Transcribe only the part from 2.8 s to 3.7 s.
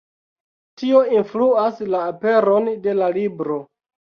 de la libro.